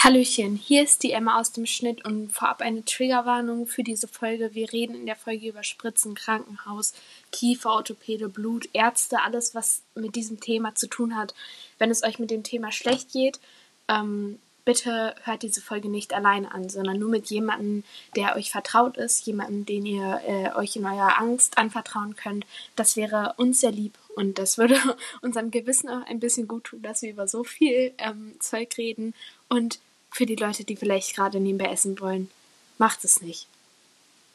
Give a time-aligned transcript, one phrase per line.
[0.00, 4.54] Hallöchen, hier ist die Emma aus dem Schnitt und vorab eine Triggerwarnung für diese Folge.
[4.54, 6.94] Wir reden in der Folge über Spritzen, Krankenhaus,
[7.32, 11.34] Kiefer, Orthopäde, Blut, Ärzte, alles, was mit diesem Thema zu tun hat.
[11.78, 13.40] Wenn es euch mit dem Thema schlecht geht,
[13.88, 17.82] ähm, bitte hört diese Folge nicht alleine an, sondern nur mit jemandem,
[18.14, 22.46] der euch vertraut ist, jemandem, den ihr äh, euch in eurer Angst anvertrauen könnt.
[22.76, 24.78] Das wäre uns sehr lieb und das würde
[25.22, 29.12] unserem Gewissen auch ein bisschen gut tun, dass wir über so viel ähm, Zeug reden
[29.48, 29.80] und
[30.10, 32.30] für die Leute, die vielleicht gerade nebenbei essen wollen,
[32.78, 33.46] macht es nicht.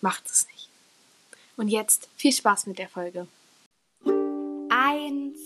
[0.02, 0.70] Macht es nicht.
[1.56, 3.28] Und jetzt viel Spaß mit der Folge.
[4.70, 5.40] Eins,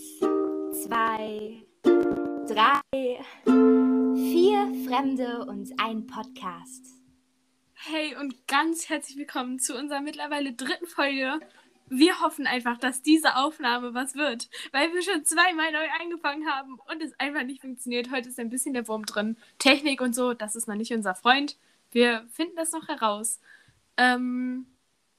[0.83, 1.63] zwei,
[2.47, 2.81] drei,
[3.45, 6.85] vier Fremde und ein Podcast.
[7.73, 11.39] Hey und ganz herzlich willkommen zu unserer mittlerweile dritten Folge
[11.89, 16.79] wir hoffen einfach, dass diese Aufnahme was wird, weil wir schon zweimal neu angefangen haben
[16.91, 18.11] und es einfach nicht funktioniert.
[18.11, 19.37] Heute ist ein bisschen der Wurm drin.
[19.59, 21.57] Technik und so, das ist noch nicht unser Freund.
[21.91, 23.39] Wir finden das noch heraus.
[23.97, 24.67] Ähm,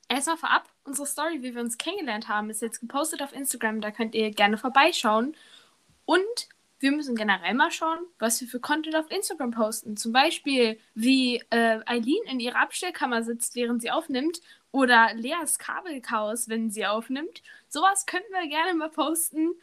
[0.09, 3.81] erstmal vorab, unsere Story, wie wir uns kennengelernt haben, ist jetzt gepostet auf Instagram.
[3.81, 5.34] Da könnt ihr gerne vorbeischauen.
[6.05, 6.48] Und
[6.81, 9.97] wir müssen generell mal schauen, was wir für Content auf Instagram posten.
[9.97, 14.41] Zum Beispiel, wie äh, Eileen in ihrer Abstellkammer sitzt, während sie aufnimmt
[14.71, 17.43] oder Leas Kabelchaos, wenn sie aufnimmt.
[17.69, 19.55] Sowas könnten wir gerne mal posten.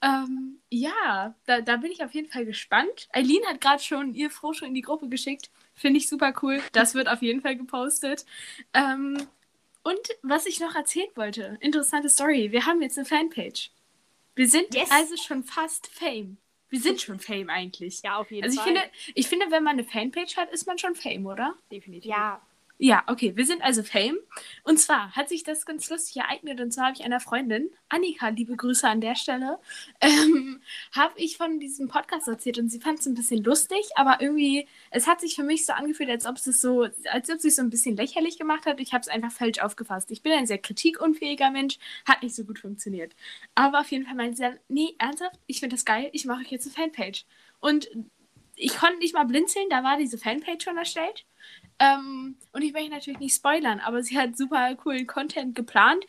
[0.00, 3.08] Ähm, ja, da, da bin ich auf jeden Fall gespannt.
[3.12, 5.50] Eileen hat gerade schon ihr Foto in die Gruppe geschickt.
[5.74, 6.60] Finde ich super cool.
[6.72, 8.24] Das wird auf jeden Fall gepostet.
[8.74, 9.26] Ähm,
[9.82, 12.52] und was ich noch erzählen wollte, interessante Story.
[12.52, 13.70] Wir haben jetzt eine Fanpage.
[14.34, 14.90] Wir sind yes.
[14.90, 16.36] also schon fast Fame.
[16.68, 18.02] Wir sind schon Fame eigentlich.
[18.02, 18.50] Ja, auf jeden Fall.
[18.50, 21.54] Also ich finde, ich finde, wenn man eine Fanpage hat, ist man schon Fame, oder?
[21.72, 22.08] Definitiv.
[22.08, 22.40] Ja,
[22.80, 24.16] ja, okay, wir sind also Fame.
[24.62, 26.60] Und zwar hat sich das ganz lustig ereignet.
[26.60, 29.58] Und zwar habe ich einer Freundin, Annika, liebe Grüße an der Stelle,
[30.00, 30.62] ähm,
[30.92, 34.68] habe ich von diesem Podcast erzählt und sie fand es ein bisschen lustig, aber irgendwie,
[34.92, 37.56] es hat sich für mich so angefühlt, als ob es so, als ob es sich
[37.56, 38.78] so ein bisschen lächerlich gemacht hat.
[38.78, 40.12] Ich habe es einfach falsch aufgefasst.
[40.12, 43.16] Ich bin ein sehr kritikunfähiger Mensch, hat nicht so gut funktioniert.
[43.56, 46.52] Aber auf jeden Fall meinte sie, nee, ernsthaft, ich finde das geil, ich mache euch
[46.52, 47.26] jetzt eine Fanpage.
[47.58, 47.90] Und
[48.54, 51.24] ich konnte nicht mal blinzeln, da war diese Fanpage schon erstellt.
[51.78, 56.04] Ähm, und ich möchte natürlich nicht spoilern, aber sie hat super coolen Content geplant,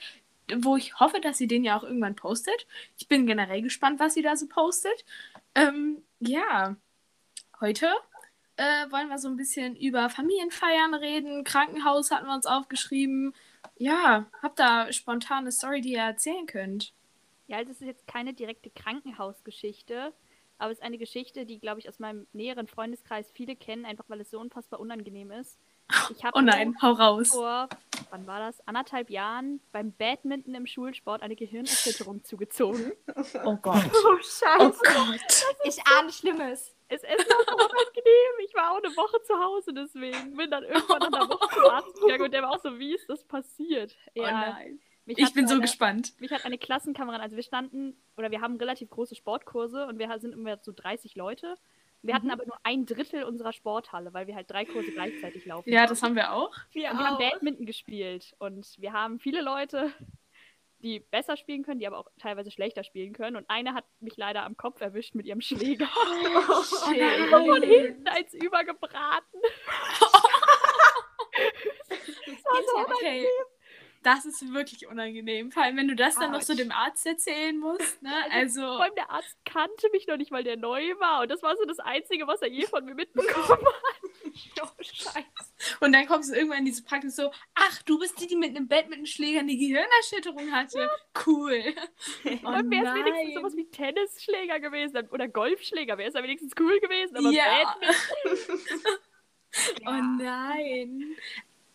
[0.55, 2.67] wo ich hoffe, dass sie den ja auch irgendwann postet.
[2.97, 5.05] Ich bin generell gespannt, was sie da so postet.
[5.53, 6.75] Ähm, ja,
[7.59, 7.87] heute
[8.59, 11.43] äh, wollen wir so ein bisschen über Familienfeiern reden.
[11.43, 13.33] Krankenhaus hatten wir uns aufgeschrieben.
[13.77, 16.93] Ja, habt da spontane Story, die ihr erzählen könnt.
[17.47, 20.13] Ja, also es ist jetzt keine direkte Krankenhausgeschichte,
[20.59, 24.05] aber es ist eine Geschichte, die, glaube ich, aus meinem näheren Freundeskreis viele kennen, einfach
[24.09, 25.57] weil es so unfassbar unangenehm ist.
[26.11, 27.29] Ich oh nein, hau raus.
[27.29, 27.67] Vor,
[28.11, 28.65] wann war das?
[28.67, 32.91] Anderthalb Jahren beim Badminton im Schulsport eine Gehirnerschütterung zugezogen.
[33.43, 33.83] Oh Gott.
[34.05, 34.59] Oh Scheiße.
[34.59, 35.45] Oh Gott.
[35.63, 36.75] Ich ahne Schlimmes.
[36.89, 38.45] Es ist noch unangenehm.
[38.45, 40.35] Ich war auch eine Woche zu Hause deswegen.
[40.35, 42.95] Bin dann irgendwann nach einer Woche zum Arzt gegangen und der war auch so, wie
[42.95, 43.95] ist das passiert?
[44.15, 44.27] Oh ja.
[44.27, 44.79] Oh nein.
[45.17, 46.13] Ich bin so eine, gespannt.
[46.19, 50.19] Mich hat eine Klassenkameradin, also wir standen, oder wir haben relativ große Sportkurse und wir
[50.19, 51.55] sind immer so 30 Leute.
[52.01, 52.17] Wir mhm.
[52.17, 55.69] hatten aber nur ein Drittel unserer Sporthalle, weil wir halt drei Kurse gleichzeitig laufen.
[55.71, 56.55] Ja, das haben wir auch.
[56.71, 59.91] Wir, wir haben Badminton gespielt und wir haben viele Leute,
[60.81, 63.35] die besser spielen können, die aber auch teilweise schlechter spielen können.
[63.35, 65.89] Und eine hat mich leider am Kopf erwischt mit ihrem Schläger.
[66.51, 67.29] Oh, shit.
[67.29, 69.41] Von hinten als übergebraten.
[72.25, 73.27] das war so okay.
[74.01, 75.51] Das ist wirklich unangenehm.
[75.51, 76.37] Vor allem, wenn du das dann Ouch.
[76.37, 78.01] noch so dem Arzt erzählen musst.
[78.01, 78.09] Ne?
[78.31, 81.21] Also, also, vor allem der Arzt kannte mich noch nicht, weil der neu war.
[81.21, 84.61] Und das war so das Einzige, was er je von mir mitbekommen hat.
[84.63, 85.77] oh, Scheiße.
[85.79, 88.55] Und dann kommst du irgendwann in diese Praxis so, ach, du bist die, die mit
[88.55, 90.79] einem Bett mit einem Schläger eine Gehirnerschütterung hatte.
[90.79, 90.89] Ja.
[91.25, 91.63] Cool.
[92.43, 95.97] Oh, dann wäre es wenigstens sowas wie Tennisschläger gewesen oder Golfschläger.
[95.97, 97.17] Wäre es ja wenigstens cool gewesen.
[97.17, 97.75] Aber ja.
[99.85, 101.15] oh nein.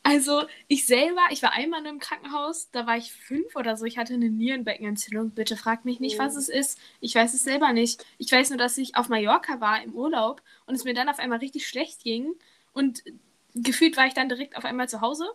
[0.07, 3.87] Also ich selber, ich war einmal in einem Krankenhaus, da war ich fünf oder so,
[3.87, 5.31] ich hatte eine Nierenbeckenentzündung.
[5.31, 6.19] Bitte frag mich nicht, oh.
[6.19, 6.79] was es ist.
[7.01, 8.05] Ich weiß es selber nicht.
[8.19, 11.19] Ich weiß nur, dass ich auf Mallorca war im Urlaub und es mir dann auf
[11.19, 12.35] einmal richtig schlecht ging.
[12.75, 13.03] Und
[13.55, 15.27] gefühlt war ich dann direkt auf einmal zu Hause.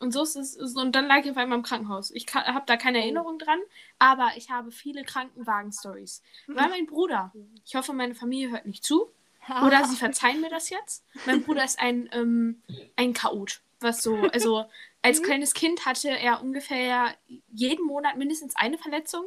[0.00, 0.56] Und so ist es.
[0.56, 2.10] Und dann lag ich auf einmal im Krankenhaus.
[2.10, 3.02] Ich habe da keine oh.
[3.02, 3.60] Erinnerung dran,
[4.00, 6.22] aber ich habe viele Krankenwagen-Stories.
[6.48, 7.32] Weil mein Bruder,
[7.64, 9.12] ich hoffe, meine Familie hört nicht zu.
[9.64, 11.04] Oder sie verzeihen mir das jetzt.
[11.24, 12.60] Mein Bruder ist ein, ähm,
[12.96, 14.64] ein Chaot was so, also
[15.02, 15.24] als mhm.
[15.24, 17.14] kleines Kind hatte er ungefähr
[17.48, 19.24] jeden Monat mindestens eine Verletzung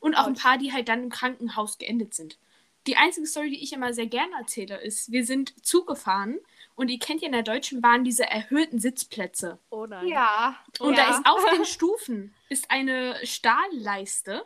[0.00, 2.38] und auch ein paar, die halt dann im Krankenhaus geendet sind.
[2.86, 6.38] Die einzige Story, die ich immer sehr gerne erzähle, ist, wir sind Zug gefahren
[6.74, 9.58] und ihr kennt ja in der Deutschen Bahn diese erhöhten Sitzplätze.
[9.70, 10.06] Oh nein.
[10.08, 10.58] Ja.
[10.80, 11.06] Und ja.
[11.06, 14.44] da ist auf den Stufen ist eine Stahlleiste.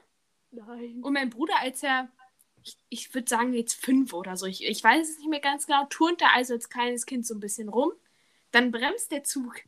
[0.53, 1.01] Nein.
[1.03, 2.09] Und mein Bruder, als er
[2.63, 4.47] ich, ich würde sagen jetzt fünf oder so.
[4.47, 5.87] Ich, ich weiß es nicht mehr ganz genau.
[5.89, 7.93] Turnt er also als kleines Kind so ein bisschen rum.
[8.51, 9.63] Dann bremst der Zug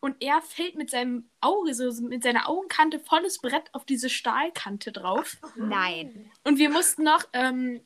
[0.00, 4.92] und er fällt mit seinem Auge, so mit seiner Augenkante volles Brett auf diese Stahlkante
[4.92, 5.38] drauf.
[5.56, 6.30] Nein.
[6.44, 7.80] Und wir mussten noch ähm,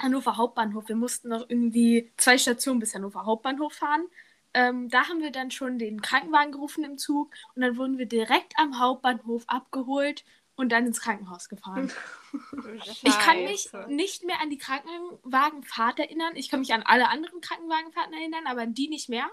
[0.00, 4.06] Hannover Hauptbahnhof, wir mussten noch irgendwie zwei Stationen bis Hannover Hauptbahnhof fahren.
[4.54, 8.06] Ähm, da haben wir dann schon den Krankenwagen gerufen im Zug und dann wurden wir
[8.06, 11.92] direkt am Hauptbahnhof abgeholt und dann ins Krankenhaus gefahren.
[13.02, 13.90] Ich kann mich Scheiße.
[13.90, 16.36] nicht mehr an die Krankenwagenfahrt erinnern.
[16.36, 19.30] Ich kann mich an alle anderen Krankenwagenfahrten erinnern, aber an die nicht mehr.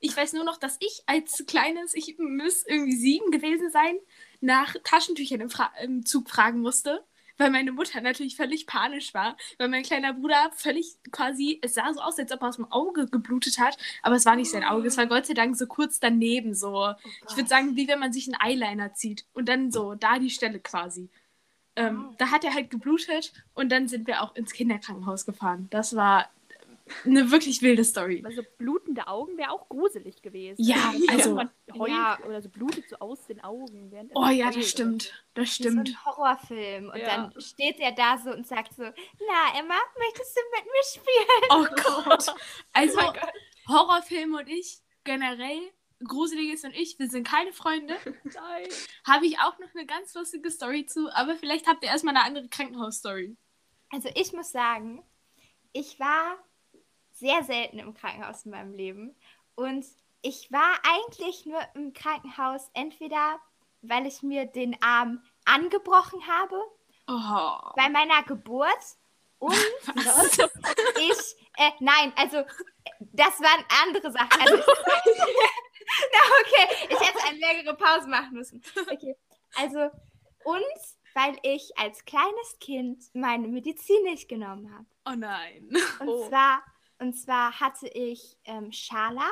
[0.00, 3.96] Ich weiß nur noch, dass ich als kleines, ich muss irgendwie sieben gewesen sein,
[4.40, 7.04] nach Taschentüchern im, Fra im Zug fragen musste,
[7.38, 11.92] weil meine Mutter natürlich völlig panisch war, weil mein kleiner Bruder völlig quasi, es sah
[11.92, 14.64] so aus, als ob er aus dem Auge geblutet hat, aber es war nicht sein
[14.64, 16.92] Auge, es war Gott sei Dank so kurz daneben, so,
[17.28, 20.30] ich würde sagen, wie wenn man sich einen Eyeliner zieht und dann so, da die
[20.30, 21.10] Stelle quasi.
[21.76, 25.66] Ähm, Da hat er halt geblutet und dann sind wir auch ins Kinderkrankenhaus gefahren.
[25.70, 26.30] Das war
[27.04, 28.22] eine wirklich wilde Story.
[28.24, 30.62] Aber so blutende Augen wäre auch gruselig gewesen.
[30.62, 32.18] Ja, also- man heult Ja.
[32.26, 33.90] oder so blutet so aus den Augen.
[34.14, 35.12] Oh ja, das stimmt.
[35.34, 35.88] Das Wie stimmt.
[35.88, 36.90] so ein Horrorfilm.
[36.90, 37.06] Und Ja.
[37.30, 41.50] dann steht er da so und sagt so, na Emma, möchtest du mit mir spielen?
[41.50, 42.34] Oh Gott.
[42.72, 43.32] Also, mein Gott.
[43.68, 45.60] Horrorfilme und ich, generell,
[46.04, 47.96] Gruseliges und ich, wir sind keine Freunde.
[48.24, 48.68] Nein.
[49.06, 52.24] Habe ich auch noch eine ganz lustige Story zu, aber vielleicht habt ihr erstmal eine
[52.24, 53.36] andere Krankenhausstory.
[53.90, 55.02] Also ich muss sagen,
[55.72, 56.36] ich war
[57.16, 59.16] sehr selten im Krankenhaus in meinem Leben.
[59.54, 59.84] Und
[60.22, 63.40] ich war eigentlich nur im Krankenhaus entweder,
[63.82, 66.60] weil ich mir den Arm angebrochen habe
[67.08, 67.72] Oh.
[67.76, 68.84] bei meiner Geburt
[69.38, 69.52] und
[69.94, 70.38] Was?
[70.98, 72.44] ich, äh, nein, also
[73.12, 74.40] das waren andere Sachen.
[74.40, 74.56] Also,
[76.12, 78.60] na okay, ich hätte eine längere Pause machen müssen.
[78.90, 79.16] Okay,
[79.54, 79.88] also
[80.44, 80.64] und
[81.14, 84.86] weil ich als kleines Kind meine Medizin nicht genommen habe.
[85.06, 85.68] Oh nein.
[86.00, 86.28] Und Oh.
[86.28, 86.62] zwar,
[86.98, 89.24] und zwar hatte ich ähm, Scharlach,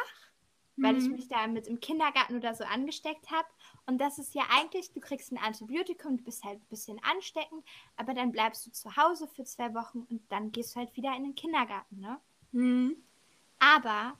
[0.76, 1.12] weil ich Mhm.
[1.12, 3.46] mich damit im Kindergarten oder so angesteckt habe.
[3.86, 7.64] Und das ist ja eigentlich, du kriegst ein Antibiotikum, du bist halt ein bisschen ansteckend,
[7.96, 11.14] aber dann bleibst du zu Hause für zwei Wochen und dann gehst du halt wieder
[11.16, 12.20] in den Kindergarten, ne?
[12.52, 12.96] Hm.
[13.60, 14.18] Aber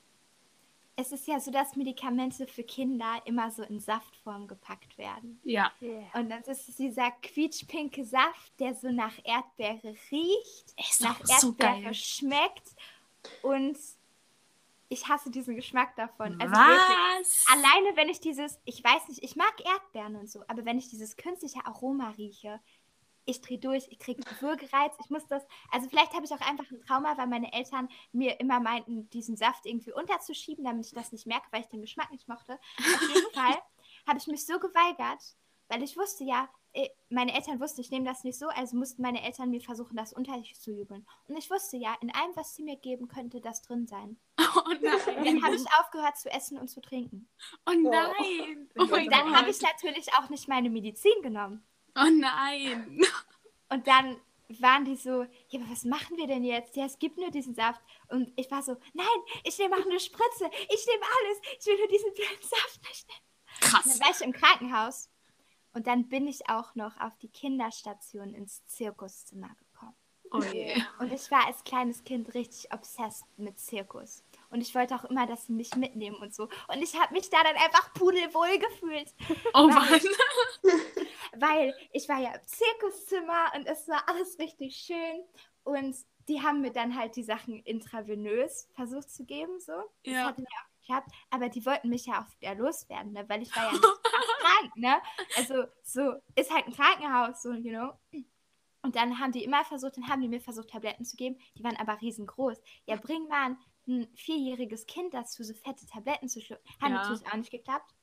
[0.96, 5.40] es ist ja so, dass Medikamente für Kinder immer so in Saftform gepackt werden.
[5.42, 5.72] Ja.
[5.82, 6.04] Yeah.
[6.14, 11.48] Und dann ist es dieser quietschpinke Saft, der so nach Erdbeere riecht, Ist nach so
[11.48, 11.94] Erdbeere geil.
[11.94, 12.76] schmeckt.
[13.42, 13.78] Und
[14.88, 16.40] ich hasse diesen Geschmack davon.
[16.40, 17.44] Also wirklich, Was?
[17.50, 20.88] alleine wenn ich dieses, ich weiß nicht, ich mag Erdbeeren und so, aber wenn ich
[20.88, 22.60] dieses künstliche Aroma rieche,
[23.26, 26.70] ich drehe durch, ich kriege Würgereiz, ich muss das, also vielleicht habe ich auch einfach
[26.70, 31.10] ein Trauma, weil meine Eltern mir immer meinten, diesen Saft irgendwie unterzuschieben, damit ich das
[31.10, 32.58] nicht merke, weil ich den Geschmack nicht mochte.
[32.78, 33.56] Auf jeden Fall
[34.06, 35.22] habe ich mich so geweigert,
[35.68, 39.02] weil ich wusste ja, äh, meine Eltern wussten, ich nehme das nicht so, also mussten
[39.02, 41.06] meine Eltern mir versuchen, das unterzujubeln.
[41.28, 44.18] Und ich wusste ja, in allem, was sie mir geben, könnte das drin sein.
[44.56, 45.42] Oh Und dann nein.
[45.42, 47.28] habe ich aufgehört zu essen und zu trinken.
[47.66, 48.70] Oh nein.
[48.78, 51.66] Oh Und dann habe ich natürlich auch nicht meine Medizin genommen.
[51.96, 53.00] Oh nein.
[53.68, 56.76] Und dann waren die so, ja, aber was machen wir denn jetzt?
[56.76, 57.80] Ja, es gibt nur diesen Saft.
[58.08, 59.06] Und ich war so, nein,
[59.42, 60.50] ich nehme auch eine Spritze.
[60.68, 61.40] Ich nehme alles.
[61.58, 63.20] Ich will nur diesen blöden Saft nicht nehmen.
[63.60, 63.84] Und Krass.
[63.84, 65.10] dann war ich im Krankenhaus.
[65.74, 69.94] Und dann bin ich auch noch auf die Kinderstation ins Zirkuszimmer gekommen.
[70.30, 70.74] Oh je.
[70.98, 74.24] Und ich war als kleines Kind richtig obsessed mit Zirkus.
[74.50, 76.44] Und ich wollte auch immer, dass sie mich mitnehmen und so.
[76.68, 79.14] Und ich habe mich da dann einfach pudelwohl gefühlt.
[79.52, 79.68] Oh.
[79.68, 80.00] Mann.
[81.36, 85.24] weil ich war ja im Zirkuszimmer und es war alles richtig schön
[85.64, 85.96] und
[86.28, 89.72] die haben mir dann halt die Sachen intravenös versucht zu geben, so.
[90.04, 90.24] Das Ja.
[90.26, 93.28] hat dann ja auch geklappt, aber die wollten mich ja auch wieder loswerden, ne?
[93.28, 93.82] weil ich war ja nicht
[94.40, 94.96] krank, ne?
[95.36, 97.92] Also so ist halt ein Krankenhaus, so, you know.
[98.82, 101.64] Und dann haben die immer versucht, dann haben die mir versucht, Tabletten zu geben, die
[101.64, 102.60] waren aber riesengroß.
[102.86, 106.68] Ja, bring mal ein vierjähriges Kind dazu, so fette Tabletten zu schlucken.
[106.80, 106.96] Hat Ja.
[106.96, 107.94] natürlich auch nicht geklappt.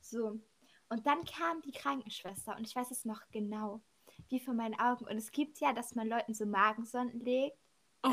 [0.00, 0.40] So.
[0.88, 3.80] Und dann kam die Krankenschwester und ich weiß es noch genau,
[4.28, 5.04] wie vor meinen Augen.
[5.06, 7.56] Und es gibt ja, dass man Leuten so Magensonden legt,
[8.06, 8.10] Oh.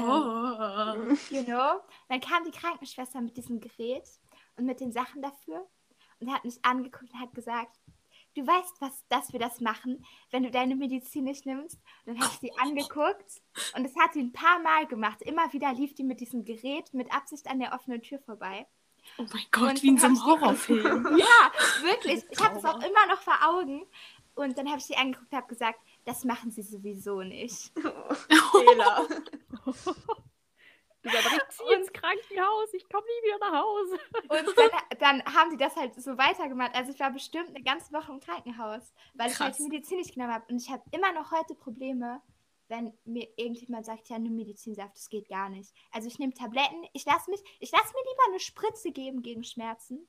[1.30, 1.82] You know.
[2.10, 4.08] Dann kam die Krankenschwester mit diesem Gerät
[4.58, 5.68] und mit den Sachen dafür
[6.20, 7.80] und hat mich angeguckt und hat gesagt,
[8.36, 11.80] du weißt, was, dass wir das machen, wenn du deine Medizin nicht nimmst.
[12.06, 13.42] Und dann habe ich sie angeguckt
[13.76, 15.22] und das hat sie ein paar Mal gemacht.
[15.22, 18.68] Immer wieder lief die mit diesem Gerät mit Absicht an der offenen Tür vorbei.
[19.18, 21.06] Oh mein Gott, Und wie in so einem Horrorfilm.
[21.18, 21.52] Ja,
[21.82, 22.24] wirklich.
[22.30, 23.86] Ich habe es auch immer noch vor Augen.
[24.36, 27.72] Und dann habe ich sie angeguckt und habe gesagt, das machen sie sowieso nicht.
[27.76, 29.08] Fehler.
[31.04, 34.00] Aber ich ziehe ins Krankenhaus, ich komme nie wieder nach Hause.
[34.30, 34.58] Und
[35.00, 36.76] dann, dann haben die das halt so weitergemacht.
[36.76, 39.58] Also ich war bestimmt eine ganze Woche im Krankenhaus, weil ich halt Krass.
[39.58, 40.46] die Medizin nicht genommen habe.
[40.50, 42.22] Und ich habe immer noch heute Probleme,
[42.68, 45.74] wenn mir irgendjemand sagt, ja, nimm Medizinsaft, das geht gar nicht.
[45.92, 49.44] Also ich nehme Tabletten, ich lasse mich, ich lasse mir lieber eine Spritze geben gegen
[49.44, 50.08] Schmerzen,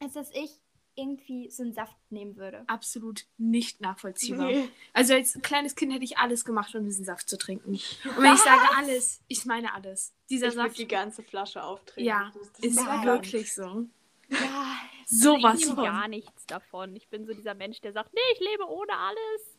[0.00, 0.60] als dass ich
[0.96, 2.64] irgendwie so einen Saft nehmen würde.
[2.66, 4.46] Absolut nicht nachvollziehbar.
[4.46, 4.68] Nee.
[4.92, 7.70] Also als kleines Kind hätte ich alles gemacht, um diesen Saft zu trinken.
[7.70, 7.82] Und
[8.22, 10.12] wenn ich sage alles, ich meine alles.
[10.30, 12.06] Dieser Ich Saft die ganze Flasche auftreten.
[12.06, 13.04] ja, ist Nein.
[13.06, 13.84] wirklich so.
[14.30, 15.84] Ja, Sowas Ich nehme von.
[15.84, 16.96] gar nichts davon.
[16.96, 19.53] Ich bin so dieser Mensch, der sagt, nee, ich lebe ohne alles.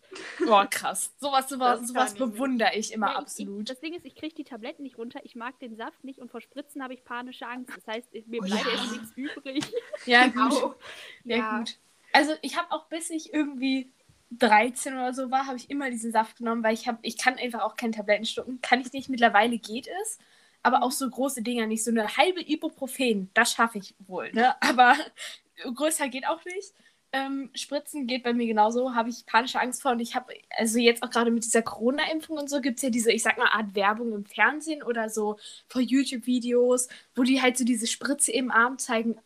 [0.46, 1.14] Boah, krass.
[1.20, 3.62] Sowas, sowas, sowas bewundere ich immer Ja, absolut.
[3.62, 6.20] Ich, das Ding ist, ich kriege die Tabletten nicht runter, ich mag den Saft nicht
[6.20, 7.72] und vor Spritzen habe ich panische Angst.
[7.76, 8.72] Das heißt, ich- mir Oh bleibt ja.
[8.72, 9.74] jetzt nichts übrig.
[10.06, 10.76] Ja, gut.
[11.24, 11.58] Ja, Ja.
[11.60, 11.78] gut.
[12.14, 13.92] Also ich habe auch bis ich irgendwie
[14.32, 17.38] 13 oder so war, habe ich immer diesen Saft genommen, weil ich habe, ich kann
[17.38, 18.60] einfach auch keine Tabletten schlucken.
[18.62, 20.18] Kann ich nicht, mittlerweile geht es.
[20.64, 21.84] Aber auch so große Dinger nicht.
[21.84, 24.60] So eine halbe Ibuprofen, das schaffe ich wohl, ne?
[24.64, 24.96] Aber
[25.76, 26.74] größer geht auch nicht.
[27.16, 29.92] Ähm, Spritzen geht bei mir genauso, habe ich panische Angst vor.
[29.92, 32.90] Und ich habe, also jetzt auch gerade mit dieser Corona-Impfung und so, gibt es ja
[32.90, 35.38] diese, ich sag mal, Art Werbung im Fernsehen oder so
[35.70, 39.18] vor YouTube-Videos, wo die halt so diese Spritze im Arm zeigen.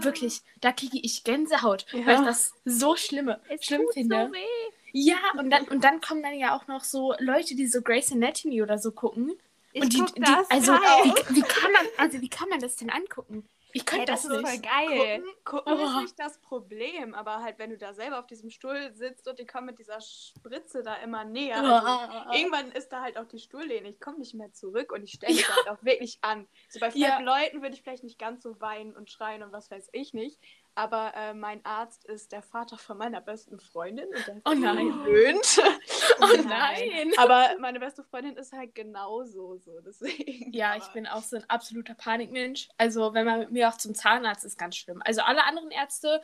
[0.00, 2.06] Wirklich, da kriege ich Gänsehaut, Ja.
[2.06, 4.26] weil ich das so schlimme, Es schlimm finde.
[4.26, 4.72] so weh.
[4.92, 8.10] Ja, und dann, und dann kommen dann ja auch noch so Leute, die so Grey's
[8.10, 9.32] Anatomy oder so gucken.
[9.72, 12.90] Ich und die, die also wie, wie kann man, also wie kann man das denn
[12.90, 13.44] angucken?
[13.72, 14.48] Ich Hey, könnte das das, ist nicht.
[14.48, 15.22] voll geil.
[15.44, 15.84] Gucken, gucken Oh.
[15.98, 19.38] ist nicht das Problem, aber halt, wenn du da selber auf diesem Stuhl sitzt und
[19.38, 21.56] die kommen mit dieser Spritze da immer näher.
[21.62, 23.88] Also, irgendwann ist da halt auch die Stuhllehne.
[23.90, 25.54] Ich komme nicht mehr zurück und ich stelle mich Ja.
[25.56, 26.48] halt auch wirklich an.
[26.70, 27.08] So bei Ja.
[27.16, 30.14] fremden Leuten würde ich vielleicht nicht ganz so weinen und schreien und was weiß ich
[30.14, 30.38] nicht.
[30.78, 34.54] Aber äh, mein Arzt ist der Vater von meiner besten Freundin und der ist Oh
[34.54, 34.86] nein.
[34.86, 35.60] gewöhnt.
[36.20, 37.12] Oh nein.
[37.16, 39.80] Aber meine beste Freundin ist halt genauso so.
[39.80, 40.52] Deswegen.
[40.52, 42.68] Ja, ich bin auch so ein absoluter Panikmensch.
[42.76, 45.02] Also, wenn man mit mir auch zum Zahnarzt ist, ganz schlimm.
[45.04, 46.22] Also, alle anderen Ärzte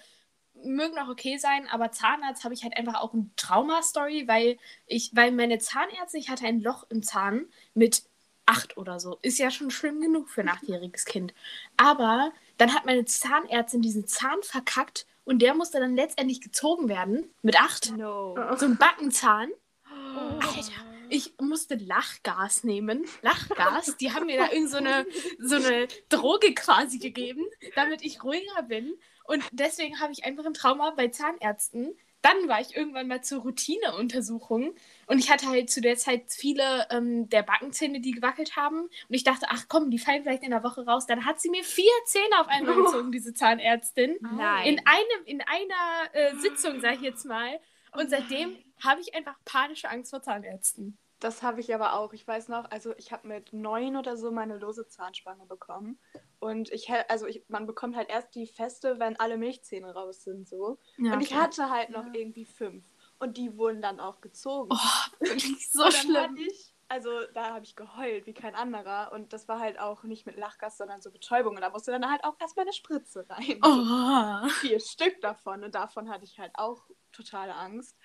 [0.55, 4.57] mögen auch okay sein, aber Zahnarzt habe ich halt einfach auch eine Trauma-Story, weil
[4.87, 8.05] ich, weil meine Zahnärztin, ich hatte ein Loch im Zahn mit
[8.47, 9.19] acht oder so.
[9.23, 11.35] Ist ja schon schlimm genug für ein achtjähriges Kind.
[11.77, 17.33] Aber dann hat meine Zahnärztin diesen Zahn verkackt und der musste dann letztendlich gezogen werden
[17.43, 17.97] mit acht.
[17.97, 18.37] No.
[18.57, 19.51] So ein Backenzahn.
[19.91, 20.39] Oh.
[20.39, 23.05] Alter, ich musste Lachgas nehmen.
[23.23, 23.97] Lachgas.
[23.97, 25.07] Die haben mir da irgend so eine,
[25.39, 27.45] so eine Droge quasi gegeben,
[27.75, 28.95] damit ich ruhiger bin.
[29.25, 31.97] Und deswegen habe ich einfach ein Trauma bei Zahnärzten.
[32.25, 34.75] Dann war ich irgendwann mal zur Routineuntersuchung
[35.07, 38.85] und ich hatte halt zu der Zeit viele ähm, der Backenzähne, die gewackelt haben.
[38.85, 41.05] Und ich dachte, ach komm, die fallen vielleicht in der Woche raus.
[41.07, 44.17] Dann hat sie mir vier Zähne auf einmal gezogen, diese Zahnärztin.
[44.23, 44.69] Nein.
[44.69, 47.61] In, einem, in einer äh, Sitzung, sag ich jetzt mal.
[47.93, 50.97] Und seitdem habe ich einfach panische Angst vor Zahnärzten.
[51.25, 52.13] Das habe ich aber auch.
[52.13, 55.99] Ich weiß noch, also ich habe mit neun oder so meine lose Zahnspange bekommen.
[56.39, 60.47] Und ich, also ich, man bekommt halt erst die feste, wenn alle Milchzähne raus sind,
[60.47, 60.77] so.
[60.99, 62.85] Ja, und ich hatte halt noch irgendwie fünf.
[63.19, 64.69] Und die wurden dann auch gezogen.
[64.71, 64.77] Oh,
[65.21, 66.37] wirklich so schlimm.
[66.37, 69.11] ich, also da habe ich geheult wie kein anderer.
[69.13, 71.55] Und das war halt auch nicht mit Lachgas, sondern so Betäubung.
[71.55, 73.61] Und da musste dann halt auch erstmal eine Spritze rein.
[73.63, 74.47] Oh.
[74.61, 77.97] vier Stück davon und davon hatte ich halt auch totale Angst.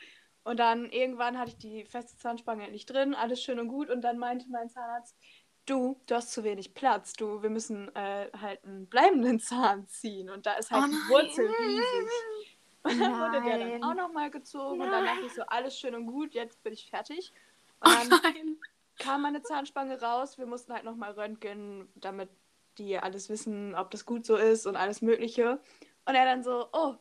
[0.50, 3.92] Und dann irgendwann hatte ich die feste Zahnspange endlich drin, alles schön und gut.
[3.92, 5.16] Und dann meinte mein Zahnarzt,
[5.68, 10.28] du, du hast zu wenig Platz, du, wir müssen äh, halt einen bleibenden Zahn ziehen.
[10.32, 11.10] Und da ist halt Oh die nein.
[11.10, 12.58] Wurzel riesig.
[12.82, 13.84] Und dann wurde der dann Nein.
[13.84, 14.82] auch nochmal gezogen.
[14.82, 17.32] Und dann dachte ich so, alles schön und gut, jetzt bin ich fertig.
[17.86, 18.58] Oh Und dann nein.
[18.98, 20.40] kam meine Zahnspange raus.
[20.40, 22.32] Wir mussten halt nochmal röntgen, damit
[22.80, 25.60] die alles wissen, ob das gut so ist und alles Mögliche.
[26.06, 26.96] Und er dann so, oh,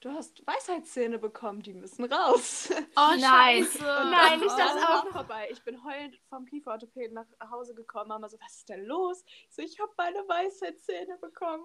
[0.00, 2.70] du hast Weisheitszähne bekommen, die müssen raus.
[2.96, 3.62] Oh, Nein.
[3.64, 3.82] scheiße.
[3.82, 5.48] Nein, nicht das Dann auch war vorbei.
[5.52, 9.24] Ich bin heulend vom Kieferorthopäden nach Hause gekommen, Mama so, was ist denn los?
[9.48, 11.64] Ich so, ich habe meine Weisheitszähne bekommen.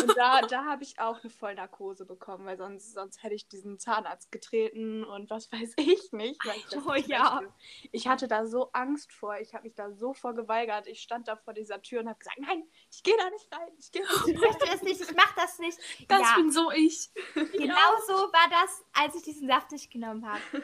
[0.00, 3.78] Und da, da habe ich auch eine Vollnarkose bekommen, weil sonst, sonst hätte ich diesen
[3.78, 6.44] Zahnarzt getreten und was weiß ich nicht.
[6.46, 7.40] Weil ich, das Oh ja.
[7.40, 7.54] möchte.
[7.92, 10.86] ich hatte da so Angst vor, ich habe mich da so vor geweigert.
[10.86, 12.62] Ich stand da vor dieser Tür und habe gesagt, nein,
[12.92, 14.70] ich gehe da nicht rein, ich gehe da Ich nicht möchte rein.
[14.72, 15.78] das nicht, ich mach das nicht.
[16.08, 17.10] Das ja, bin so ich.
[17.60, 20.40] genau so war das, als ich diesen Saft nicht genommen habe.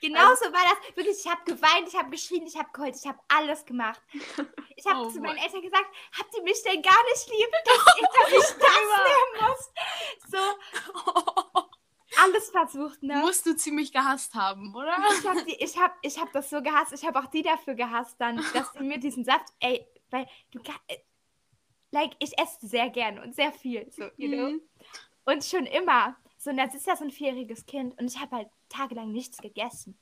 [0.00, 0.96] genau so war das.
[0.96, 4.00] Wirklich, ich habe geweint, ich habe geschrien, ich habe geheult, ich habe alles gemacht.
[4.76, 5.86] Ich habe Oh zu meinen Eltern gesagt,
[6.18, 9.70] habt ihr mich denn gar nicht lieb, dass ich, dass ich das nehmen muss?
[10.30, 11.62] So,
[12.22, 13.16] alles versucht, ne?
[13.16, 14.96] Musst du ziemlich gehasst haben, oder?
[15.18, 16.92] Ich habe ich hab, ich hab das so gehasst.
[16.92, 20.60] Ich habe auch die dafür gehasst, dann, dass sie mir diesen Saft, ey, weil du,
[20.88, 20.98] äh,
[21.90, 24.60] like, ich esse sehr gern und sehr viel, so, you know?
[25.32, 26.16] Und schon immer.
[26.38, 29.38] So, und das ist ja so ein vierjähriges Kind und ich habe halt tagelang nichts
[29.38, 29.98] gegessen.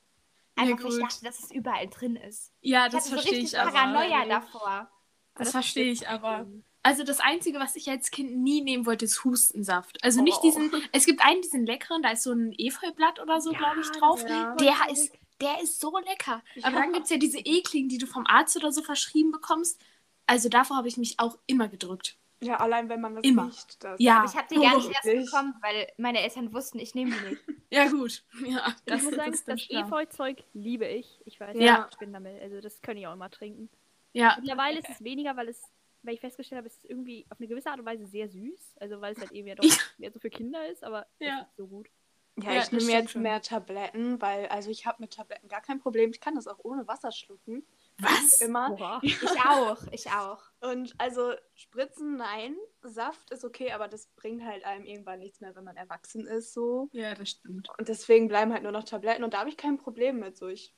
[0.58, 2.52] Ja, Einfach, weil ich dachte, dass es überall drin ist.
[2.60, 3.70] Ja, Ich das hatte so verstehe richtig ich aber.
[3.72, 4.90] Paranoia davor.
[5.34, 6.46] Das verstehe ich aber.
[6.82, 10.02] Also das Einzige, was ich als Kind nie nehmen wollte, ist Hustensaft.
[10.04, 10.42] Also nicht Oh.
[10.42, 13.80] diesen, es gibt einen, diesen leckeren, da ist so ein Efeublatt oder so, Ja, glaube
[13.80, 14.22] ich, das drauf.
[14.28, 14.54] ja.
[14.54, 16.42] Der ist, der ist so lecker.
[16.62, 19.80] Aber dann gibt es ja diese ekligen, die du vom Arzt oder so verschrieben bekommst.
[20.26, 22.16] Also davor habe ich mich auch immer gedrückt.
[22.42, 23.46] Ja, allein wenn man das Immer.
[23.46, 23.82] riecht.
[23.82, 24.18] Das Ja.
[24.18, 27.26] Aber ich habe die gar nicht erst bekommen, weil meine Eltern wussten, ich nehme die
[27.30, 27.42] nicht.
[27.70, 28.24] Ja, gut.
[28.46, 29.80] Ja, ich muss sagen, das schlau.
[29.80, 31.20] Efeu-Zeug liebe ich.
[31.24, 31.78] Ich weiß Ja.
[31.78, 32.40] nicht, ich bin damit.
[32.40, 33.68] Also das kann ich auch immer trinken.
[34.12, 35.60] Ja, Mittlerweile ist es weniger, weil es,
[36.02, 38.76] weil ich festgestellt habe, es ist irgendwie auf eine gewisse Art und Weise sehr süß.
[38.78, 39.74] Also weil es halt eben ja doch Ja.
[39.98, 41.40] mehr so für Kinder ist, aber Ja.
[41.42, 41.88] es ist so gut.
[42.36, 43.22] Ja, Ja, ich das nehme jetzt schon.
[43.22, 46.10] mehr Tabletten, weil, also ich habe mit Tabletten gar kein Problem.
[46.10, 47.66] Ich kann das auch ohne Wasser schlucken.
[47.98, 48.40] Was?
[48.40, 48.70] Immer.
[48.72, 49.00] Oha.
[49.02, 50.42] Ich auch, ich auch.
[50.60, 52.54] Und also Spritzen, nein.
[52.82, 56.52] Saft ist okay, aber das bringt halt einem irgendwann nichts mehr, wenn man erwachsen ist,
[56.52, 56.88] so.
[56.92, 57.68] Ja, das stimmt.
[57.78, 60.36] Und deswegen bleiben halt nur noch Tabletten und da habe ich kein Problem mit.
[60.36, 60.74] So, ich,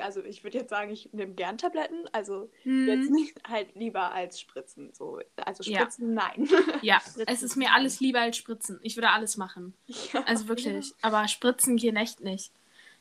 [0.00, 2.06] also ich würde jetzt sagen, ich nehme gern Tabletten.
[2.12, 3.12] Also jetzt Hm.
[3.12, 4.92] nicht halt lieber als Spritzen.
[4.94, 5.20] So.
[5.36, 5.80] Also Ja.
[5.80, 6.48] Spritzen, nein.
[6.82, 8.78] Ja, Spritzen es ist mir alles lieber als Spritzen.
[8.82, 9.74] Ich würde alles machen.
[10.12, 10.22] ja.
[10.26, 10.92] Also wirklich.
[11.02, 12.52] Aber Spritzen gehen echt nicht.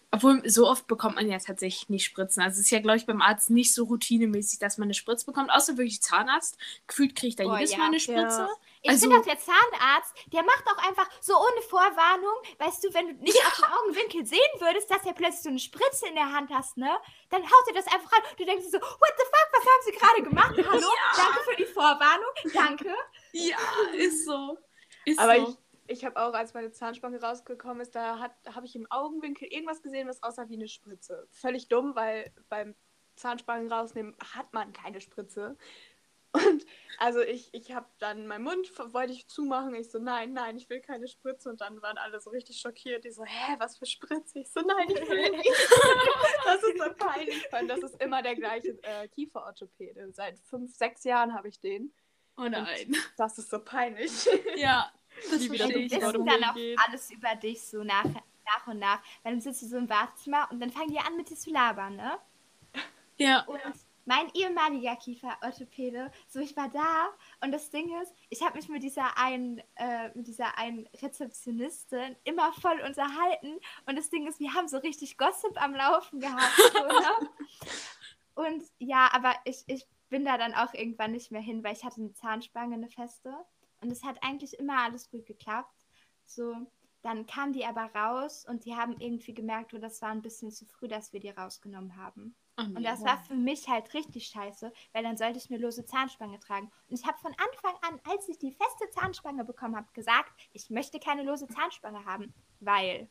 [0.10, 2.42] Obwohl, so oft bekommt man ja tatsächlich nicht Spritzen.
[2.42, 5.26] Also es ist ja, glaube ich, beim Arzt nicht so routinemäßig, dass man eine Spritze
[5.26, 5.52] bekommt.
[5.52, 6.58] Außer wirklich Zahnarzt.
[6.88, 7.78] Gefühlt kriegt er Oh, jedes ja.
[7.78, 8.40] Mal eine Spritze.
[8.40, 8.50] Ja.
[8.84, 12.94] Ich Also- finde auch der Zahnarzt, der macht auch einfach so ohne Vorwarnung, weißt du,
[12.94, 16.16] wenn du nicht auf den Augenwinkel sehen würdest, dass er plötzlich so eine Spritze in
[16.16, 16.90] der Hand hast, ne?
[17.30, 18.22] Dann haut er das einfach an.
[18.38, 20.72] Du denkst dir so, what the fuck, was haben sie gerade gemacht?
[20.72, 20.88] Hallo,
[21.18, 22.96] danke für die Vorwarnung, danke.
[23.34, 23.58] Ja,
[23.94, 24.58] ist so.
[25.06, 25.50] Ist Aber so.
[25.50, 25.58] ich,
[25.88, 30.08] ich habe auch, als meine Zahnspange rausgekommen ist, da habe ich im Augenwinkel irgendwas gesehen,
[30.08, 31.28] was aussah wie eine Spritze.
[31.32, 32.76] Völlig dumm, weil beim
[33.16, 35.58] Zahnspangen rausnehmen hat man keine Spritze.
[36.34, 36.66] Und
[37.00, 39.74] also ich, ich habe dann meinen Mund, wollte ich zumachen.
[39.76, 41.50] Ich so, nein, nein, ich will keine Spritze.
[41.50, 43.06] Und dann waren alle so richtig schockiert.
[43.06, 44.40] Die so, hä, was für Spritze?
[44.40, 45.50] Ich so, nein, ich will nicht.
[46.46, 47.54] das ist so peinlich.
[47.54, 50.12] Allem, Das ist immer der gleiche äh, Kieferorthopäde.
[50.12, 51.94] Seit fünf, sechs Jahren habe ich den.
[52.38, 52.96] Oh nein.
[53.18, 54.30] Das ist so peinlich.
[54.58, 54.92] Ja,
[55.32, 56.02] das Nie wieder verstehe Du ich.
[56.02, 56.80] so wissen dann auch geht.
[56.88, 59.02] alles über dich so nach, nach und nach.
[59.24, 61.52] Weil dann sitzt du so im Wartezimmer und dann fangen die an mit dir zu
[61.52, 62.18] labern, ne?
[63.20, 63.42] Ja.
[63.46, 63.60] Und
[64.06, 67.10] mein ehemaliger Kieferorthopäde, so ich war da
[67.42, 72.16] und das Ding ist, ich habe mich mit dieser einen, äh, mit dieser einen Rezeptionistin
[72.24, 76.54] immer voll unterhalten und das Ding ist, wir haben so richtig Gossip am Laufen gehabt.
[76.74, 77.30] So, ne?
[78.36, 81.84] Und ja, aber ich, ich bin da dann auch irgendwann nicht mehr hin, weil ich
[81.84, 83.36] hatte eine Zahnspange, eine feste
[83.82, 85.86] und es hat eigentlich immer alles gut geklappt.
[86.26, 86.56] So,
[87.02, 90.52] dann kam die aber raus und die haben irgendwie gemerkt, oh, das war ein bisschen
[90.52, 92.36] zu früh, dass wir die rausgenommen haben.
[92.58, 95.86] Oh Und das war für mich halt richtig scheiße, weil dann sollte ich eine lose
[95.86, 96.72] Zahnspange tragen.
[96.90, 100.70] Und ich habe von Anfang an, als ich die feste Zahnspange bekommen habe, gesagt, ich
[100.70, 103.10] möchte keine lose Zahnspange haben, weil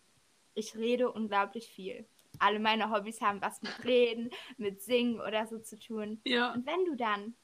[0.54, 2.08] ich rede unglaublich viel.
[2.38, 6.20] Alle meine Hobbys haben was mit Reden, mit Singen oder so zu tun.
[6.24, 6.52] Ja.
[6.52, 7.36] Und wenn du dann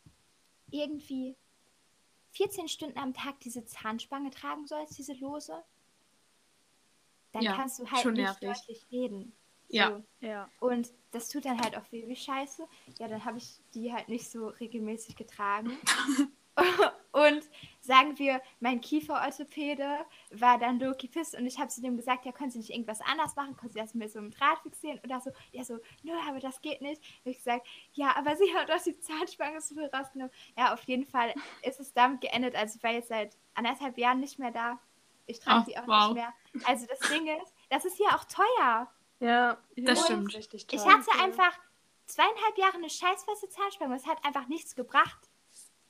[0.70, 1.36] irgendwie
[2.32, 5.62] 14 Stunden am Tag diese Zahnspange tragen sollst, diese lose,
[7.32, 8.48] dann Ja, kannst du halt schon nicht nervig.
[8.58, 9.32] deutlich reden.
[9.68, 10.02] Ja.
[10.20, 10.50] Ja.
[10.60, 12.66] Und das tut dann halt auch weh wie scheiße.
[12.98, 15.78] Ja, dann habe ich die halt nicht so regelmäßig getragen.
[17.12, 17.48] und
[17.80, 19.86] sagen wir, mein Kieferorthopäde
[20.30, 23.00] war dann Loki Piss und ich habe zu dem gesagt, ja, können Sie nicht irgendwas
[23.02, 23.56] anders machen?
[23.56, 25.30] Können Sie das mit so einem Draht fixieren oder so?
[25.52, 27.02] Ja, so, nö, aber das geht nicht.
[27.02, 30.32] Hab ich gesagt, ja, aber Sie haben doch die Zahnspange so viel rausgenommen.
[30.56, 32.54] Ja, auf jeden Fall ist es damit geendet.
[32.54, 34.78] Also ich war jetzt seit anderthalb Jahren nicht mehr da.
[35.26, 36.06] Ich trage die auch wow.
[36.08, 36.34] nicht mehr.
[36.66, 38.90] Also das Ding ist, das ist ja auch teuer.
[39.20, 40.34] Ja, Das ist stimmt.
[40.34, 40.92] Richtig Ich toll.
[40.92, 41.58] hatte einfach
[42.06, 43.94] zweieinhalb Jahre eine scheißfeste Zahnspange.
[43.96, 45.28] Es hat einfach nichts gebracht.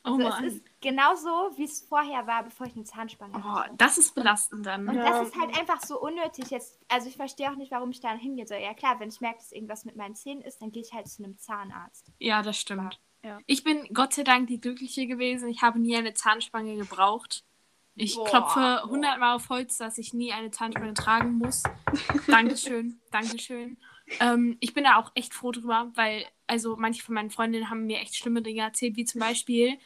[0.05, 0.45] Oh Also es Mann.
[0.45, 3.75] ist genauso, wie es vorher war, bevor ich eine Zahnspange Oh, hatte.
[3.77, 4.89] das ist belastend dann.
[4.89, 5.05] Und Ja.
[5.21, 6.51] das ist halt einfach so unnötig.
[6.51, 8.59] Jetzt, also ich verstehe auch nicht, warum ich da hingehen soll.
[8.59, 11.07] Ja klar, wenn ich merke, dass irgendwas mit meinen Zähnen ist, dann gehe ich halt
[11.09, 12.11] zu einem Zahnarzt.
[12.19, 12.99] Ja, das stimmt.
[13.25, 13.39] Ja.
[13.47, 15.49] Ich bin Gott sei Dank die Glückliche gewesen.
[15.49, 17.45] Ich habe nie eine Zahnspange gebraucht.
[17.95, 18.25] Ich Boah.
[18.25, 21.63] klopfe hundertmal auf Holz, dass ich nie eine Zahnspange tragen muss.
[22.27, 23.77] Dankeschön, Dankeschön.
[24.21, 27.87] Ähm, ich bin da auch echt froh drüber, weil also manche von meinen Freundinnen haben
[27.87, 29.79] mir echt schlimme Dinge erzählt, wie zum Beispiel,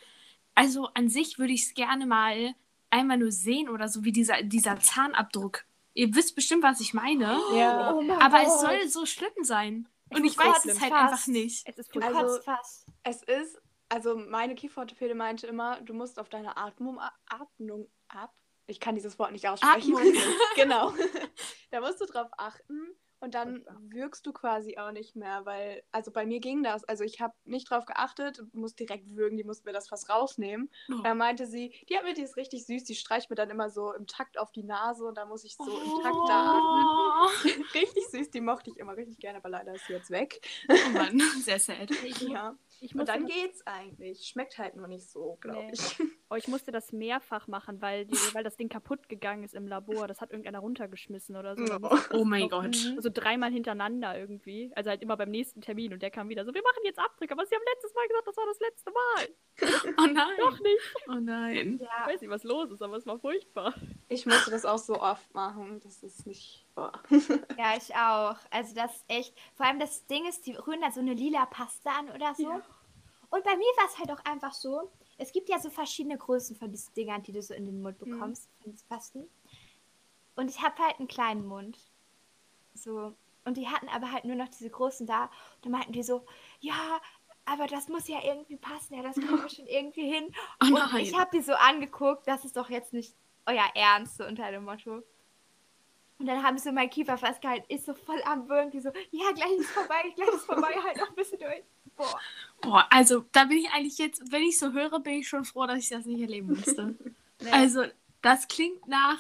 [0.55, 2.55] also an sich würde ich es gerne mal
[2.91, 5.65] einmal nur sehen oder so, wie dieser, dieser Zahnabdruck.
[5.95, 7.39] Ihr wisst bestimmt, was ich meine.
[7.55, 7.93] Ja.
[7.95, 8.47] Oh mein Aber Gott.
[8.49, 9.89] es soll so schlimm sein.
[10.11, 11.13] Und Ich ich weiß es halt fast.
[11.13, 11.67] einfach nicht.
[11.67, 12.01] Es ist Du.
[12.01, 12.87] Also- fast.
[13.03, 18.33] Es ist, also meine Kieferorthopäde meinte immer, du musst auf deine Atmung, Atmung ab.
[18.67, 19.95] Ich kann dieses Wort nicht aussprechen.
[19.97, 20.13] Atmung.
[20.57, 20.93] genau.
[21.71, 22.89] da musst du drauf achten
[23.21, 26.85] und dann wirkst du quasi auch nicht mehr, weil, also bei mir ging das.
[26.85, 30.71] Also ich habe nicht drauf geachtet, muss direkt würgen, die musste mir das fast rausnehmen.
[30.91, 31.01] Oh.
[31.03, 33.71] Da meinte sie, die hat mir die ist richtig süß, die streicht mir dann immer
[33.71, 36.87] so im Takt auf die Nase und da muss ich so im Takt da atmen.
[36.87, 40.41] Oh, richtig süß, die mochte ich immer richtig gerne, aber leider ist sie jetzt weg.
[40.69, 41.91] oh Mann, sehr sad.
[42.21, 42.57] Ja.
[42.81, 44.27] Und muss dann geht's eigentlich.
[44.27, 45.73] Schmeckt halt nur nicht so, glaube Nee.
[45.73, 45.99] ich.
[46.29, 49.69] Oh, ich musste das mehrfach machen, weil, die, weil das Ding kaputt gegangen ist im
[49.69, 50.09] Labor.
[50.09, 51.63] Das hat irgendeiner runtergeschmissen oder so.
[51.65, 51.71] Ich
[52.13, 52.75] Oh mein Gott.
[52.99, 54.73] So dreimal hintereinander irgendwie.
[54.75, 57.33] Also halt immer beim nächsten Termin und der kam wieder so, wir machen jetzt Abdrücke,
[57.33, 59.29] aber sie haben letztes Mal gesagt, das war das letzte Mal.
[59.99, 60.37] Oh nein.
[60.39, 60.95] Doch nicht.
[61.09, 61.75] Oh nein.
[61.75, 63.73] Ich Ja, weiß nicht, was los ist, aber es war furchtbar.
[64.09, 65.81] Ich musste das auch so oft machen.
[65.85, 66.67] Das ist nicht.
[66.75, 66.93] Boah.
[67.59, 68.37] ja, ich auch.
[68.51, 69.35] Also das ist echt.
[69.55, 72.51] Vor allem das Ding ist, die rühren da so eine lila Paste an oder so.
[72.51, 72.63] Ja.
[73.31, 74.91] Und bei mir war es halt auch einfach so.
[75.19, 77.99] Es gibt ja so verschiedene Größen von diesen Dingern, die du so in den Mund
[77.99, 79.29] bekommst, von diesen Pasten.
[80.35, 81.79] Und ich habe halt einen kleinen Mund.
[82.75, 83.15] So.
[83.45, 85.25] Und die hatten aber halt nur noch diese großen da.
[85.25, 86.27] Und dann meinten die so,
[86.61, 87.01] ja,
[87.47, 88.95] aber das muss ja irgendwie passen.
[88.95, 90.35] Ja, das wir schon irgendwie hin.
[90.63, 93.15] Oh Und ich habe die so angeguckt, das ist doch jetzt nicht
[93.47, 95.03] euer Ernst, so unter dem Motto.
[96.19, 97.67] Und dann haben sie mein Kiefer festgehalten.
[97.69, 100.97] Ich so voll am Würgen, die so, ja, gleich ist vorbei, gleich ist vorbei, halt
[100.97, 101.65] noch ein bisschen durch.
[101.97, 102.21] Boah.
[102.61, 105.67] Boah, also da bin ich eigentlich jetzt, wenn ich so höre, bin ich schon froh,
[105.67, 106.95] dass ich das nicht erleben musste.
[107.53, 107.85] Also,
[108.23, 109.19] das klingt nach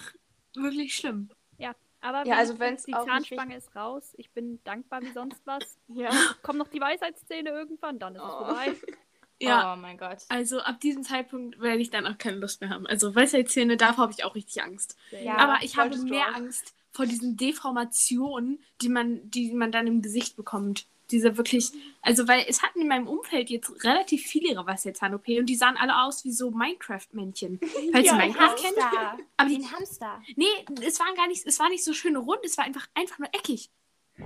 [0.54, 1.28] wirklich schlimm.
[1.58, 4.14] Ja, aber Ja, also wenn's die auch nicht Zahnspange ist raus.
[4.16, 5.62] Ich bin dankbar wie sonst was.
[5.88, 6.10] Ja.
[6.42, 8.44] Kommt noch die Weisheitszähne irgendwann, dann ist es Oh.
[8.46, 8.74] vorbei.
[9.38, 10.20] Ja, Oh mein Gott.
[10.30, 12.86] also ab diesem Zeitpunkt werde ich dann auch keine Lust mehr haben.
[12.86, 14.96] Also Weisheitszähne, davor habe ich auch richtig Angst.
[15.10, 16.36] Ja, Aber ich habe mehr auch.
[16.36, 20.86] Angst vor diesen Deformationen, die man, die man dann im Gesicht bekommt.
[21.10, 21.70] Diese wirklich,
[22.02, 25.76] also weil es hatten in meinem Umfeld jetzt relativ viele ihre Weisheitszahn-OP und die sahen
[25.76, 27.60] alle aus wie so Minecraft-Männchen.
[27.92, 28.76] Falls Ja, ihr Minecraft kennt.
[28.76, 29.18] Hamster.
[29.36, 30.22] Aber ein Hamster.
[30.34, 30.46] nee,
[30.82, 33.28] es waren gar nicht, es war nicht so schön rund, es war einfach, einfach nur
[33.32, 33.70] eckig.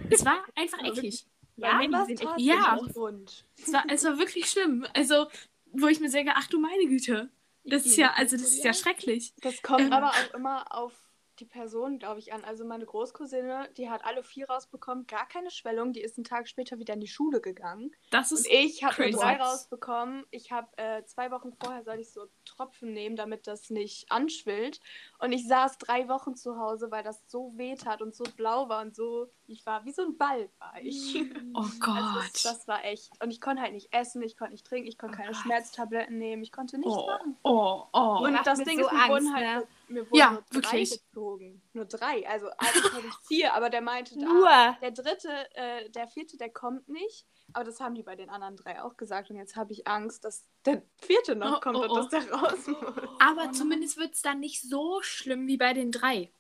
[0.09, 1.27] Es war einfach eckig.
[1.57, 2.29] Ja, trotzdem.
[2.39, 2.77] Ja.
[2.77, 2.97] aus.
[2.97, 4.87] Und Es war, es war wirklich schlimm.
[4.95, 5.27] Also,
[5.73, 7.29] wo ich mir denke, ach du meine Güte.
[7.65, 9.35] Das ist ja, also das ist ja schrecklich.
[9.43, 9.93] das kommt Ähm.
[9.93, 10.95] aber auch immer auf
[11.41, 12.45] die Person, glaube ich, an.
[12.45, 15.93] Also meine Großcousine, die hat alle vier rausbekommen, gar keine Schwellung.
[15.93, 17.91] Die ist einen Tag später wieder in die Schule gegangen.
[18.11, 20.25] Das Und ist ich habe nur drei rausbekommen.
[20.31, 24.81] Ich habe äh, zwei Wochen vorher soll ich so Tropfen nehmen, damit das nicht anschwillt.
[25.19, 28.69] Und ich saß drei Wochen zu Hause, weil das so weh tat und so blau
[28.69, 29.29] war und so.
[29.47, 31.17] Ich war wie so ein Ball, war ich.
[31.55, 32.31] Oh Also Gott.
[32.35, 33.11] das, das war echt.
[33.23, 35.43] Und ich konnte halt nicht essen, ich konnte nicht trinken, ich konnte Oh keine Gott.
[35.43, 37.37] Schmerztabletten nehmen, ich konnte nichts oh, machen.
[37.43, 38.19] oh, oh.
[38.25, 39.69] Und macht das Ding so ist, mir Angst, wurden halt ne?
[39.91, 40.91] Mir wurden Ja, nur drei wirklich.
[40.91, 41.63] gezogen.
[41.73, 42.27] Nur drei.
[42.29, 44.49] Also eigentlich hatte ich vier, aber der meinte, Nur.
[44.49, 47.27] ah, der dritte, äh, der vierte, der kommt nicht.
[47.53, 49.31] Aber das haben die bei den anderen drei auch gesagt.
[49.31, 51.97] Und jetzt habe ich Angst, dass der vierte noch Oh, kommt oh, und oh.
[51.97, 53.09] dass der raus muss.
[53.19, 56.31] Aber zumindest wird es dann nicht so schlimm wie bei den drei.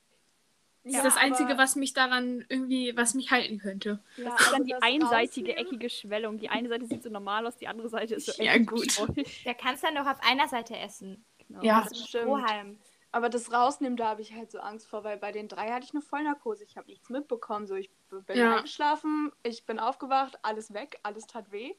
[0.82, 4.02] Das ist das Einzige, was mich daran irgendwie, was mich halten könnte.
[4.16, 6.38] Ja, Das ist dann die einseitige, rausnehmen- eckige Schwellung.
[6.38, 8.82] Die eine Seite sieht so normal aus, die andere Seite ist so Ja, eckig gut.
[8.84, 9.14] geschwollen.
[9.44, 11.22] Der kannst dann doch auf einer Seite essen.
[11.48, 11.62] Genau.
[11.62, 11.82] Ja.
[11.82, 12.22] Das ist stimmt.
[12.24, 12.78] Strohhalm.
[13.12, 15.84] Aber das Rausnehmen, da habe ich halt so Angst vor, weil bei den drei hatte
[15.84, 16.64] ich eine Vollnarkose.
[16.64, 17.66] Ich habe nichts mitbekommen.
[17.66, 18.56] So, ich bin Ja.
[18.58, 21.74] eingeschlafen, ich bin aufgewacht, alles weg, alles tat weh.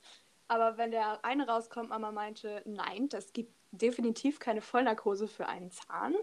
[0.47, 5.71] Aber wenn der eine rauskommt, Mama meinte, nein, das gibt definitiv keine Vollnarkose für einen
[5.71, 6.13] Zahn.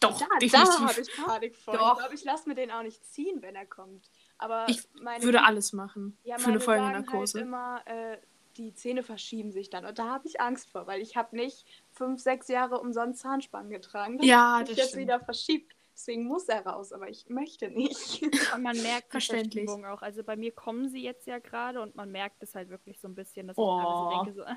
[0.00, 1.74] Doch, Da, da habe ich Panik vor.
[1.74, 1.92] Doch.
[1.92, 4.10] Ich glaube, ich lasse mir den auch nicht ziehen, wenn er kommt.
[4.36, 4.82] Aber Ich
[5.20, 7.38] würde alles machen ja, für eine sagen Vollnarkose.
[7.38, 8.18] Halt immer, äh,
[8.56, 9.84] die Zähne verschieben sich dann.
[9.86, 13.70] Und da habe ich Angst vor, weil ich habe nicht fünf, sechs Jahre umsonst Zahnspangen
[13.70, 14.18] getragen.
[14.18, 15.02] dass Ja, sich das jetzt stimmt.
[15.02, 15.74] wieder verschiebt.
[16.02, 18.22] Deswegen muss er raus, aber ich möchte nicht.
[18.54, 19.66] Und man merkt die Verständlich.
[19.66, 20.02] Verschiebung auch.
[20.02, 23.06] Also bei mir kommen sie jetzt ja gerade und man merkt es halt wirklich so
[23.06, 24.10] ein bisschen, dass Oh.
[24.10, 24.56] ich denke so, aha,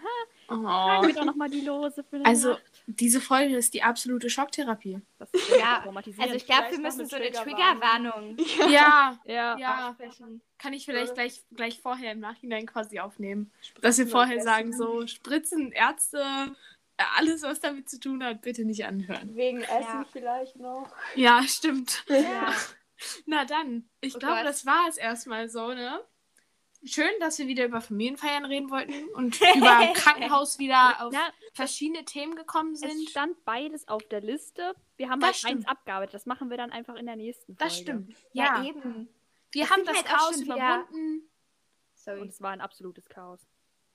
[0.50, 0.56] Oh.
[0.64, 2.64] tragen wir doch nochmal die Lose für eine Also, Nacht.
[2.88, 5.00] diese Folge ist die absolute Schocktherapie.
[5.20, 5.84] Das ist Ja.
[6.18, 8.38] Also ich glaube, wir müssen so eine Triggerwarnung.
[8.38, 9.96] Triggerwarnung Ja, ja, ja.
[10.58, 13.52] Kann ich vielleicht gleich, gleich vorher im Nachhinein quasi aufnehmen.
[13.62, 16.24] Spritzen Dass wir vorher sagen, so Spritzen, Ärzte,
[17.18, 19.36] alles, was damit zu tun hat, bitte nicht anhören.
[19.36, 20.06] Wegen Essen Ja.
[20.12, 20.90] vielleicht noch.
[21.16, 22.04] Ja, stimmt.
[22.08, 22.54] Ja.
[23.26, 26.02] Na dann, ich Oh glaube, das war es erstmal so, ne?
[26.88, 32.06] Schön, dass wir wieder über Familienfeiern reden wollten und über Krankenhaus wieder auf Na, verschiedene
[32.06, 33.10] Themen gekommen es sind.
[33.10, 34.74] stand beides auf der Liste.
[34.96, 36.14] Wir haben Das halt eins abgearbeitet.
[36.14, 37.64] Das machen wir dann einfach in der nächsten Folge.
[37.64, 38.16] Das stimmt.
[38.34, 39.10] Ja, Ja, eben.
[39.52, 41.22] wir Das haben das halt Chaos schon wieder- überwunden.
[41.24, 41.30] Und
[41.96, 42.28] Sorry.
[42.28, 43.42] es war ein absolutes Chaos.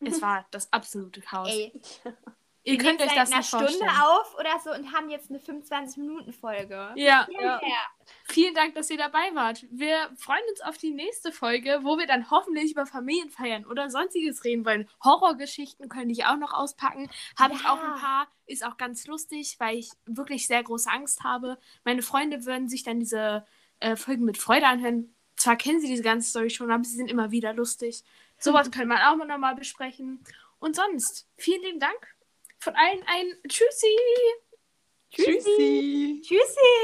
[0.01, 1.49] Es war das absolute Chaos.
[1.49, 1.73] Ey,
[2.63, 3.91] Ihr wir könnt euch das nicht Stunde vorstellen.
[4.03, 6.93] auf oder so und haben jetzt eine 25-Minuten-Folge.
[6.97, 7.61] Ja, Ja.
[8.25, 9.65] vielen Dank, dass ihr dabei wart.
[9.71, 14.45] Wir freuen uns auf die nächste Folge, wo wir dann hoffentlich über Familienfeiern oder sonstiges
[14.45, 14.89] reden wollen.
[15.03, 17.11] Horrorgeschichten könnte ich auch noch auspacken.
[17.39, 17.73] Habe ich Ja.
[17.73, 18.29] auch ein paar.
[18.47, 21.57] Ist auch ganz lustig, weil ich wirklich sehr große Angst habe.
[21.85, 23.47] Meine Freunde würden sich dann diese
[23.79, 25.15] äh, Folgen mit Freude anhören.
[25.37, 28.03] Zwar kennen sie diese ganze Story schon, aber sie sind immer wieder lustig.
[28.39, 30.23] Sowas können wir auch mal nochmal besprechen.
[30.59, 32.15] Und sonst, vielen lieben Dank.
[32.61, 33.97] Von allen ein Tschüssi.
[35.11, 36.21] Tschüssi.
[36.23, 36.81] Tschüssi.